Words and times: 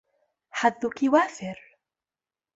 حظّكِ 0.51 1.03
وافر. 1.03 1.77